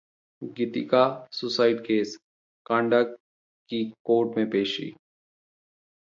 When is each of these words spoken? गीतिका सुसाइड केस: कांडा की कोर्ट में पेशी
गीतिका 0.41 1.01
सुसाइड 1.31 1.79
केस: 1.81 2.15
कांडा 2.65 3.01
की 3.03 3.83
कोर्ट 4.03 4.37
में 4.37 4.49
पेशी 4.49 4.91